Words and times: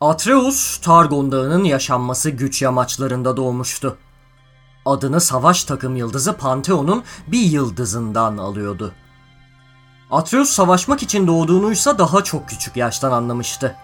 Atreus, 0.00 0.78
Targon 0.78 1.32
Dağı'nın 1.32 1.64
yaşanması 1.64 2.30
güç 2.30 2.62
yamaçlarında 2.62 3.36
doğmuştu. 3.36 3.96
Adını 4.84 5.20
savaş 5.20 5.64
takım 5.64 5.96
yıldızı 5.96 6.32
Pantheon'un 6.36 7.04
bir 7.26 7.40
yıldızından 7.40 8.38
alıyordu. 8.38 8.92
Atreus 10.10 10.50
savaşmak 10.50 11.02
için 11.02 11.26
doğduğunuysa 11.26 11.98
daha 11.98 12.24
çok 12.24 12.48
küçük 12.48 12.76
yaştan 12.76 13.12
anlamıştı. 13.12 13.76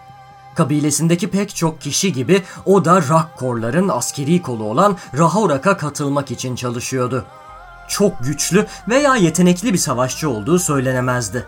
Kabilesindeki 0.54 1.30
pek 1.30 1.56
çok 1.56 1.80
kişi 1.80 2.13
gibi 2.13 2.43
o 2.67 2.85
da 2.85 3.09
Rakkorların 3.09 3.89
askeri 3.89 4.43
kolu 4.43 4.65
olan 4.65 4.97
Rahorak'a 5.19 5.77
katılmak 5.77 6.31
için 6.31 6.57
çalışıyordu. 6.57 7.25
Çok 7.89 8.25
güçlü 8.25 8.67
veya 8.89 9.17
yetenekli 9.17 9.73
bir 9.73 9.79
savaşçı 9.79 10.31
olduğu 10.31 10.59
söylenemezdi. 10.59 11.47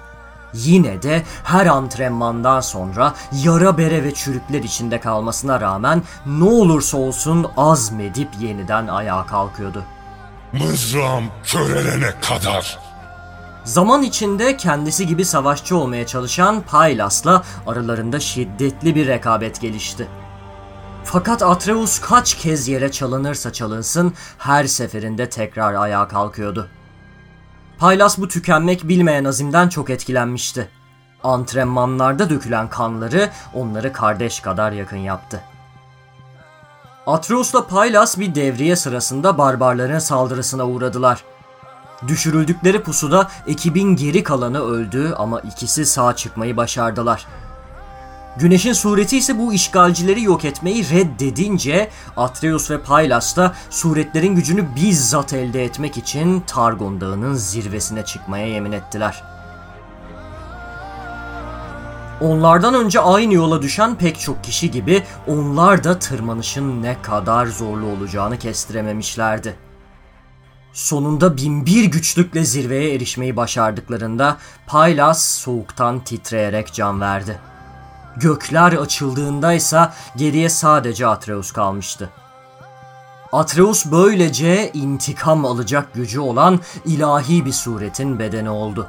Yine 0.55 1.03
de 1.03 1.23
her 1.45 1.67
antrenmandan 1.67 2.61
sonra 2.61 3.15
yara 3.33 3.79
bere 3.79 4.05
ve 4.05 4.15
çürükler 4.15 4.63
içinde 4.63 5.01
kalmasına 5.01 5.61
rağmen 5.61 6.03
ne 6.27 6.45
olursa 6.45 6.99
olsun 6.99 7.47
azmedip 7.57 8.29
yeniden 8.41 8.87
ayağa 8.87 9.27
kalkıyordu. 9.27 9.85
Mızrağım 10.53 11.25
körelene 11.45 12.11
kadar. 12.21 12.79
Zaman 13.65 14.03
içinde 14.03 14.57
kendisi 14.57 15.07
gibi 15.07 15.25
savaşçı 15.25 15.77
olmaya 15.77 16.07
çalışan 16.07 16.63
Pylas'la 16.63 17.43
aralarında 17.67 18.21
şiddetli 18.21 18.95
bir 18.95 19.07
rekabet 19.07 19.61
gelişti. 19.61 20.09
Fakat 21.05 21.43
Atreus 21.43 21.99
kaç 22.01 22.35
kez 22.35 22.69
yere 22.69 22.91
çalınırsa 22.91 23.53
çalınsın 23.53 24.15
her 24.39 24.65
seferinde 24.65 25.29
tekrar 25.29 25.75
ayağa 25.75 26.09
kalkıyordu. 26.09 26.69
Paylas 27.79 28.19
bu 28.19 28.29
tükenmek 28.29 28.89
bilmeyen 28.89 29.25
azimden 29.25 29.69
çok 29.69 29.91
etkilenmişti. 29.91 30.69
Antrenmanlarda 31.23 32.31
dökülen 32.31 32.69
kanları 32.69 33.31
onları 33.55 33.93
kardeş 33.93 34.41
kadar 34.41 34.73
yakın 34.73 34.97
yaptı. 34.97 35.41
Atreus'la 37.07 37.67
Paylas 37.67 38.19
bir 38.19 38.35
devriye 38.35 38.77
sırasında 38.77 39.39
barbarların 39.39 39.99
saldırısına 39.99 40.67
uğradılar. 40.67 41.25
Düşürüldükleri 42.09 42.83
pusuda 42.83 43.29
ekibin 43.47 43.97
geri 43.97 44.23
kalanı 44.23 44.65
öldü 44.65 45.15
ama 45.19 45.41
ikisi 45.41 45.87
sağ 45.87 46.17
çıkmayı 46.17 46.57
başardılar. 46.57 47.27
Güneşin 48.37 48.73
sureti 48.73 49.19
ise 49.19 49.39
bu 49.39 49.53
işgalcileri 49.53 50.23
yok 50.23 50.45
etmeyi 50.45 50.91
reddedince 50.91 51.91
Atreus 52.17 52.71
ve 52.71 52.81
Paylas 52.81 53.37
da 53.37 53.55
suretlerin 53.71 54.35
gücünü 54.35 54.77
bizzat 54.77 55.33
elde 55.33 55.65
etmek 55.65 55.97
için 55.97 56.41
Targon 56.41 57.01
Dağı'nın 57.01 57.35
zirvesine 57.35 58.05
çıkmaya 58.05 58.47
yemin 58.47 58.73
ettiler. 58.73 59.23
Onlardan 62.21 62.75
önce 62.75 63.01
aynı 63.01 63.35
yola 63.35 63.63
düşen 63.63 63.95
pek 63.95 64.21
çok 64.21 64.45
kişi 64.45 64.71
gibi 64.71 65.03
onlar 65.27 65.85
da 65.85 65.99
tırmanışın 65.99 66.83
ne 66.83 67.03
kadar 67.03 67.47
zorlu 67.47 67.87
olacağını 67.87 68.39
kestirememişlerdi. 68.39 69.57
Sonunda 70.73 71.37
binbir 71.37 71.85
güçlükle 71.85 72.45
zirveye 72.45 72.95
erişmeyi 72.95 73.37
başardıklarında 73.37 74.37
Paylas 74.67 75.25
soğuktan 75.25 76.05
titreyerek 76.05 76.73
can 76.73 77.01
verdi. 77.01 77.54
Gökler 78.17 78.73
açıldığında 78.73 79.53
ise 79.53 79.89
geriye 80.17 80.49
sadece 80.49 81.07
Atreus 81.07 81.53
kalmıştı. 81.53 82.11
Atreus 83.33 83.87
böylece 83.87 84.73
intikam 84.73 85.45
alacak 85.45 85.95
gücü 85.95 86.21
olan 86.21 86.61
ilahi 86.85 87.45
bir 87.45 87.53
suretin 87.53 88.19
bedeni 88.19 88.51
oldu. 88.51 88.89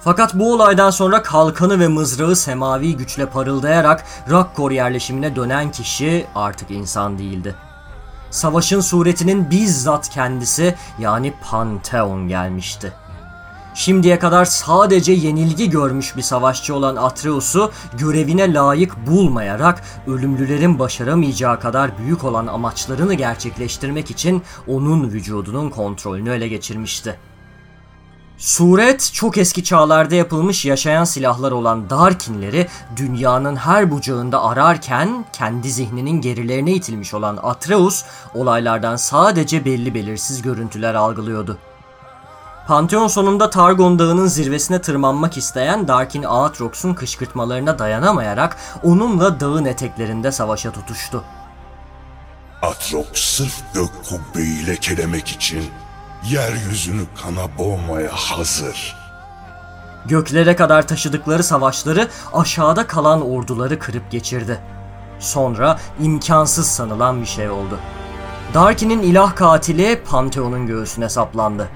Fakat 0.00 0.34
bu 0.34 0.52
olaydan 0.54 0.90
sonra 0.90 1.22
kalkanı 1.22 1.80
ve 1.80 1.88
mızrağı 1.88 2.36
semavi 2.36 2.96
güçle 2.96 3.26
parıldayarak 3.26 4.04
Rakkor 4.30 4.70
yerleşimine 4.70 5.36
dönen 5.36 5.70
kişi 5.70 6.26
artık 6.34 6.70
insan 6.70 7.18
değildi. 7.18 7.54
Savaşın 8.30 8.80
suretinin 8.80 9.50
bizzat 9.50 10.08
kendisi 10.08 10.74
yani 10.98 11.34
Pantheon 11.50 12.28
gelmişti. 12.28 12.92
Şimdiye 13.78 14.18
kadar 14.18 14.44
sadece 14.44 15.12
yenilgi 15.12 15.70
görmüş 15.70 16.16
bir 16.16 16.22
savaşçı 16.22 16.74
olan 16.74 16.96
Atreus'u 16.96 17.72
görevine 17.98 18.54
layık 18.54 19.06
bulmayarak 19.06 19.82
ölümlülerin 20.06 20.78
başaramayacağı 20.78 21.60
kadar 21.60 21.98
büyük 21.98 22.24
olan 22.24 22.46
amaçlarını 22.46 23.14
gerçekleştirmek 23.14 24.10
için 24.10 24.42
onun 24.68 25.10
vücudunun 25.10 25.70
kontrolünü 25.70 26.30
ele 26.30 26.48
geçirmişti. 26.48 27.18
Suret 28.38 29.10
çok 29.12 29.38
eski 29.38 29.64
çağlarda 29.64 30.14
yapılmış 30.14 30.64
yaşayan 30.64 31.04
silahlar 31.04 31.52
olan 31.52 31.90
Darkinleri 31.90 32.68
dünyanın 32.96 33.56
her 33.56 33.90
bucağında 33.90 34.44
ararken 34.44 35.24
kendi 35.32 35.70
zihninin 35.70 36.20
gerilerine 36.20 36.72
itilmiş 36.72 37.14
olan 37.14 37.38
Atreus 37.42 38.04
olaylardan 38.34 38.96
sadece 38.96 39.64
belli 39.64 39.94
belirsiz 39.94 40.42
görüntüler 40.42 40.94
algılıyordu. 40.94 41.58
Pantheon 42.68 43.06
sonunda 43.06 43.50
Targon 43.50 43.98
Dağı'nın 43.98 44.26
zirvesine 44.26 44.80
tırmanmak 44.80 45.36
isteyen 45.36 45.88
Darkin 45.88 46.22
Aatrox'un 46.22 46.94
kışkırtmalarına 46.94 47.78
dayanamayarak 47.78 48.56
onunla 48.82 49.40
dağın 49.40 49.64
eteklerinde 49.64 50.32
savaşa 50.32 50.72
tutuştu. 50.72 51.24
Atrox 52.62 53.06
sırf 53.14 53.74
gök 53.74 53.90
kubbeyi 54.08 54.66
lekelemek 54.66 55.28
için 55.28 55.64
yeryüzünü 56.30 57.02
kana 57.22 57.58
boğmaya 57.58 58.10
hazır. 58.12 58.96
Göklere 60.06 60.56
kadar 60.56 60.88
taşıdıkları 60.88 61.42
savaşları 61.42 62.08
aşağıda 62.32 62.86
kalan 62.86 63.30
orduları 63.30 63.78
kırıp 63.78 64.10
geçirdi. 64.10 64.60
Sonra 65.18 65.78
imkansız 66.00 66.66
sanılan 66.66 67.20
bir 67.20 67.26
şey 67.26 67.50
oldu. 67.50 67.78
Darkin'in 68.54 69.02
ilah 69.02 69.36
katili 69.36 70.02
Pantheon'un 70.10 70.66
göğsüne 70.66 71.08
saplandı. 71.08 71.68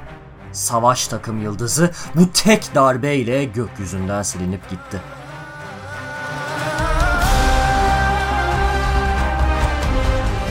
Savaş 0.52 1.08
takım 1.08 1.42
yıldızı 1.42 1.90
bu 2.14 2.32
tek 2.32 2.74
darbeyle 2.74 3.44
gökyüzünden 3.44 4.22
silinip 4.22 4.70
gitti. 4.70 5.00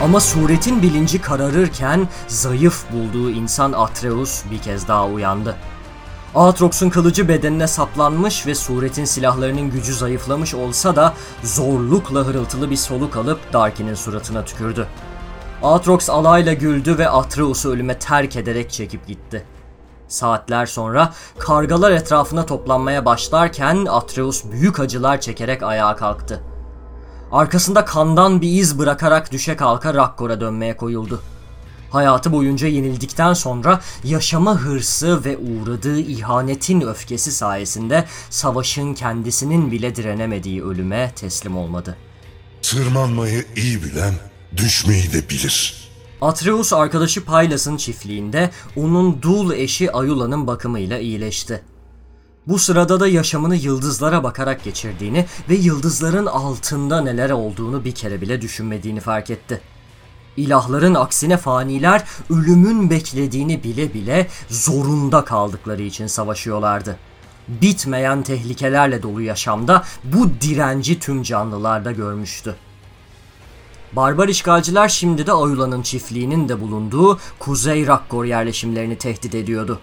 Ama 0.02 0.20
suretin 0.20 0.82
bilinci 0.82 1.20
kararırken 1.20 2.08
zayıf 2.28 2.84
bulduğu 2.92 3.30
insan 3.30 3.72
Atreus 3.72 4.42
bir 4.50 4.58
kez 4.58 4.88
daha 4.88 5.06
uyandı. 5.06 5.56
Aatrox'un 6.34 6.90
kılıcı 6.90 7.28
bedenine 7.28 7.66
saplanmış 7.66 8.46
ve 8.46 8.54
suretin 8.54 9.04
silahlarının 9.04 9.70
gücü 9.70 9.94
zayıflamış 9.94 10.54
olsa 10.54 10.96
da 10.96 11.14
zorlukla 11.42 12.20
hırıltılı 12.20 12.70
bir 12.70 12.76
soluk 12.76 13.16
alıp 13.16 13.52
Darkin'in 13.52 13.94
suratına 13.94 14.44
tükürdü. 14.44 14.86
Aatrox 15.62 16.10
alayla 16.10 16.52
güldü 16.52 16.98
ve 16.98 17.08
Atreus'u 17.08 17.70
ölüme 17.70 17.98
terk 17.98 18.36
ederek 18.36 18.70
çekip 18.70 19.06
gitti. 19.06 19.44
Saatler 20.12 20.66
sonra 20.66 21.12
kargalar 21.38 21.90
etrafına 21.90 22.46
toplanmaya 22.46 23.04
başlarken 23.04 23.86
Atreus 23.86 24.44
büyük 24.44 24.80
acılar 24.80 25.20
çekerek 25.20 25.62
ayağa 25.62 25.96
kalktı. 25.96 26.42
Arkasında 27.32 27.84
kandan 27.84 28.40
bir 28.40 28.60
iz 28.60 28.78
bırakarak 28.78 29.32
düşe 29.32 29.56
kalka 29.56 29.94
Rakkor'a 29.94 30.40
dönmeye 30.40 30.76
koyuldu. 30.76 31.22
Hayatı 31.90 32.32
boyunca 32.32 32.68
yenildikten 32.68 33.32
sonra 33.32 33.80
yaşama 34.04 34.58
hırsı 34.58 35.24
ve 35.24 35.36
uğradığı 35.36 35.98
ihanetin 35.98 36.80
öfkesi 36.80 37.32
sayesinde 37.32 38.04
savaşın 38.30 38.94
kendisinin 38.94 39.72
bile 39.72 39.96
direnemediği 39.96 40.64
ölüme 40.64 41.12
teslim 41.16 41.56
olmadı. 41.56 41.96
Tırmanmayı 42.62 43.44
iyi 43.56 43.82
bilen 43.82 44.14
düşmeyi 44.56 45.12
de 45.12 45.28
bilir. 45.28 45.81
Atreus 46.22 46.72
arkadaşı 46.72 47.24
Pylas'ın 47.24 47.76
çiftliğinde 47.76 48.50
onun 48.76 49.22
dul 49.22 49.52
eşi 49.52 49.92
Ayula'nın 49.92 50.46
bakımıyla 50.46 50.98
iyileşti. 50.98 51.62
Bu 52.46 52.58
sırada 52.58 53.00
da 53.00 53.08
yaşamını 53.08 53.56
yıldızlara 53.56 54.22
bakarak 54.22 54.64
geçirdiğini 54.64 55.26
ve 55.48 55.54
yıldızların 55.54 56.26
altında 56.26 57.00
neler 57.00 57.30
olduğunu 57.30 57.84
bir 57.84 57.92
kere 57.92 58.20
bile 58.20 58.42
düşünmediğini 58.42 59.00
fark 59.00 59.30
etti. 59.30 59.60
İlahların 60.36 60.94
aksine 60.94 61.36
faniler 61.36 62.04
ölümün 62.30 62.90
beklediğini 62.90 63.64
bile 63.64 63.94
bile 63.94 64.26
zorunda 64.48 65.24
kaldıkları 65.24 65.82
için 65.82 66.06
savaşıyorlardı. 66.06 66.96
Bitmeyen 67.48 68.22
tehlikelerle 68.22 69.02
dolu 69.02 69.22
yaşamda 69.22 69.84
bu 70.04 70.30
direnci 70.40 70.98
tüm 70.98 71.22
canlılarda 71.22 71.92
görmüştü. 71.92 72.56
Barbar 73.96 74.28
işgalciler 74.28 74.88
şimdi 74.88 75.26
de 75.26 75.32
Ayula'nın 75.32 75.82
çiftliğinin 75.82 76.48
de 76.48 76.60
bulunduğu 76.60 77.18
Kuzey 77.38 77.86
Rakkor 77.86 78.24
yerleşimlerini 78.24 78.98
tehdit 78.98 79.34
ediyordu. 79.34 79.80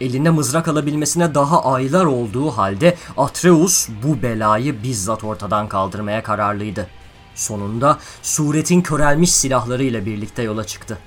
Elinde 0.00 0.30
mızrak 0.30 0.68
alabilmesine 0.68 1.34
daha 1.34 1.64
aylar 1.64 2.04
olduğu 2.04 2.50
halde 2.50 2.96
Atreus 3.16 3.88
bu 4.02 4.22
belayı 4.22 4.82
bizzat 4.82 5.24
ortadan 5.24 5.68
kaldırmaya 5.68 6.22
kararlıydı. 6.22 6.86
Sonunda 7.34 7.98
suretin 8.22 8.80
körelmiş 8.80 9.32
silahlarıyla 9.32 10.06
birlikte 10.06 10.42
yola 10.42 10.64
çıktı. 10.64 10.98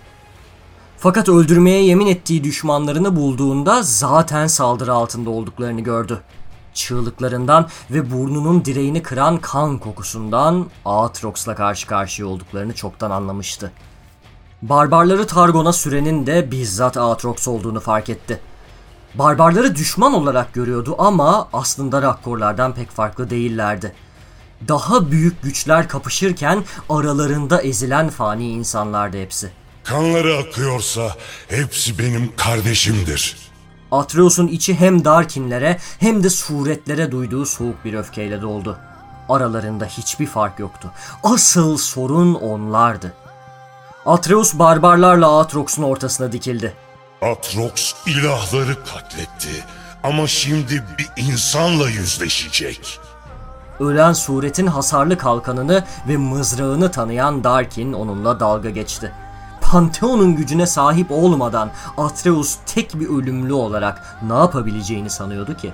Fakat 0.97 1.29
öldürmeye 1.29 1.83
yemin 1.83 2.07
ettiği 2.07 2.43
düşmanlarını 2.43 3.15
bulduğunda 3.15 3.83
zaten 3.83 4.47
saldırı 4.47 4.93
altında 4.93 5.29
olduklarını 5.29 5.81
gördü. 5.81 6.21
Çığlıklarından 6.73 7.69
ve 7.91 8.11
burnunun 8.11 8.65
direğini 8.65 9.03
kıran 9.03 9.37
kan 9.37 9.77
kokusundan 9.77 10.69
Aatrox'la 10.85 11.55
karşı 11.55 11.87
karşıya 11.87 12.27
olduklarını 12.27 12.73
çoktan 12.73 13.11
anlamıştı. 13.11 13.71
Barbarları 14.61 15.27
Targon'a 15.27 15.73
sürenin 15.73 16.25
de 16.25 16.51
bizzat 16.51 16.97
Aatrox 16.97 17.47
olduğunu 17.47 17.79
fark 17.79 18.09
etti. 18.09 18.39
Barbarları 19.15 19.75
düşman 19.75 20.13
olarak 20.13 20.53
görüyordu 20.53 20.95
ama 20.97 21.49
aslında 21.53 22.01
Rakkorlardan 22.01 22.73
pek 22.73 22.91
farklı 22.91 23.29
değillerdi. 23.29 23.95
Daha 24.67 25.11
büyük 25.11 25.43
güçler 25.43 25.87
kapışırken 25.87 26.63
aralarında 26.89 27.61
ezilen 27.61 28.09
fani 28.09 28.49
insanlardı 28.49 29.21
hepsi. 29.21 29.51
Kanları 29.83 30.37
akıyorsa 30.37 31.15
hepsi 31.49 31.99
benim 31.99 32.35
kardeşimdir. 32.35 33.37
Atreus'un 33.93 34.47
içi 34.47 34.79
hem 34.79 35.05
Darkinlere 35.05 35.77
hem 35.99 36.23
de 36.23 36.29
suretlere 36.29 37.11
duyduğu 37.11 37.45
soğuk 37.45 37.85
bir 37.85 37.93
öfkeyle 37.93 38.41
doldu. 38.41 38.77
Aralarında 39.29 39.85
hiçbir 39.85 40.27
fark 40.27 40.59
yoktu. 40.59 40.91
Asıl 41.23 41.77
sorun 41.77 42.33
onlardı. 42.33 43.13
Atreus 44.05 44.53
barbarlarla 44.53 45.39
Atrox'un 45.39 45.83
ortasına 45.83 46.31
dikildi. 46.31 46.73
Atrox 47.21 47.93
ilahları 48.07 48.83
katletti. 48.83 49.65
Ama 50.03 50.27
şimdi 50.27 50.83
bir 50.97 51.23
insanla 51.23 51.89
yüzleşecek. 51.89 52.99
Ölen 53.79 54.13
suretin 54.13 54.67
hasarlı 54.67 55.17
kalkanını 55.17 55.83
ve 56.07 56.17
mızrağını 56.17 56.91
tanıyan 56.91 57.43
Darkin 57.43 57.93
onunla 57.93 58.39
dalga 58.39 58.69
geçti. 58.69 59.11
Pantheon'un 59.73 60.35
gücüne 60.35 60.67
sahip 60.67 61.11
olmadan 61.11 61.71
Atreus 61.97 62.57
tek 62.65 62.99
bir 62.99 63.09
ölümlü 63.09 63.53
olarak 63.53 64.17
ne 64.27 64.33
yapabileceğini 64.33 65.09
sanıyordu 65.09 65.57
ki? 65.57 65.73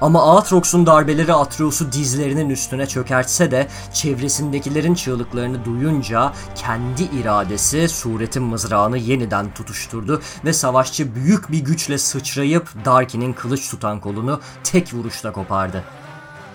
Ama 0.00 0.36
Aatrox'un 0.36 0.86
darbeleri 0.86 1.32
Atreus'u 1.32 1.92
dizlerinin 1.92 2.50
üstüne 2.50 2.86
çökertse 2.86 3.50
de 3.50 3.68
çevresindekilerin 3.92 4.94
çığlıklarını 4.94 5.64
duyunca 5.64 6.32
kendi 6.54 7.02
iradesi 7.02 7.88
suretin 7.88 8.42
mızrağını 8.42 8.98
yeniden 8.98 9.54
tutuşturdu 9.54 10.22
ve 10.44 10.52
savaşçı 10.52 11.14
büyük 11.14 11.52
bir 11.52 11.58
güçle 11.58 11.98
sıçrayıp 11.98 12.68
Darkin'in 12.84 13.32
kılıç 13.32 13.70
tutan 13.70 14.00
kolunu 14.00 14.40
tek 14.64 14.94
vuruşta 14.94 15.32
kopardı. 15.32 15.84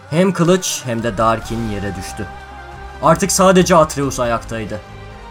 Hem 0.10 0.34
kılıç 0.34 0.82
hem 0.86 1.04
de 1.04 1.18
Darkin 1.18 1.70
yere 1.70 1.96
düştü. 1.96 2.28
Artık 3.04 3.32
sadece 3.32 3.76
Atreus 3.76 4.20
ayaktaydı. 4.20 4.80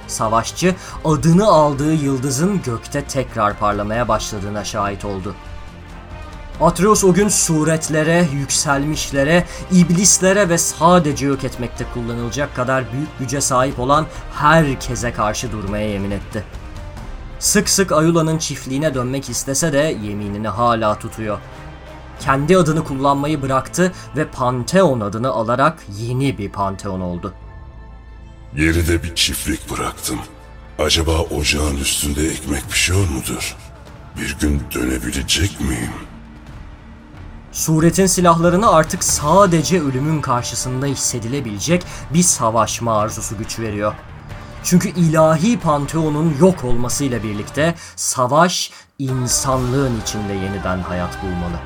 Savaşçı 0.08 0.74
adını 1.04 1.46
aldığı 1.46 1.94
yıldızın 1.94 2.62
gökte 2.62 3.04
tekrar 3.04 3.58
parlamaya 3.58 4.08
başladığına 4.08 4.64
şahit 4.64 5.04
oldu. 5.04 5.34
Atreus 6.60 7.04
o 7.04 7.14
gün 7.14 7.28
suretlere, 7.28 8.28
yükselmişlere, 8.32 9.44
iblislere 9.72 10.48
ve 10.48 10.58
sadece 10.58 11.26
yok 11.26 11.44
etmekte 11.44 11.84
kullanılacak 11.94 12.56
kadar 12.56 12.92
büyük 12.92 13.18
güce 13.18 13.40
sahip 13.40 13.78
olan 13.78 14.06
herkese 14.34 15.12
karşı 15.12 15.52
durmaya 15.52 15.90
yemin 15.90 16.10
etti. 16.10 16.44
Sık 17.38 17.68
sık 17.68 17.92
Ayula'nın 17.92 18.38
çiftliğine 18.38 18.94
dönmek 18.94 19.30
istese 19.30 19.72
de 19.72 19.96
yeminini 20.02 20.48
hala 20.48 20.98
tutuyor. 20.98 21.38
Kendi 22.20 22.56
adını 22.56 22.84
kullanmayı 22.84 23.42
bıraktı 23.42 23.92
ve 24.16 24.28
Pantheon 24.28 25.00
adını 25.00 25.30
alarak 25.30 25.78
yeni 25.98 26.38
bir 26.38 26.52
Pantheon 26.52 27.00
oldu. 27.00 27.34
Geride 28.56 29.02
bir 29.02 29.14
çiftlik 29.14 29.70
bıraktım. 29.70 30.18
Acaba 30.78 31.18
ocağın 31.20 31.76
üstünde 31.76 32.28
ekmek 32.28 32.70
pişiyor 32.70 33.08
mudur? 33.08 33.56
Bir 34.20 34.36
gün 34.40 34.62
dönebilecek 34.74 35.60
miyim? 35.60 35.92
Suretin 37.52 38.06
silahlarını 38.06 38.70
artık 38.70 39.04
sadece 39.04 39.80
ölümün 39.80 40.20
karşısında 40.20 40.86
hissedilebilecek 40.86 41.84
bir 42.14 42.22
savaşma 42.22 42.98
arzusu 42.98 43.38
güç 43.38 43.58
veriyor. 43.58 43.94
Çünkü 44.64 44.88
ilahi 44.88 45.60
panteonun 45.60 46.36
yok 46.40 46.64
olmasıyla 46.64 47.22
birlikte 47.22 47.74
savaş 47.96 48.70
insanlığın 48.98 50.00
içinde 50.00 50.32
yeniden 50.32 50.78
hayat 50.78 51.22
bulmalı. 51.22 51.58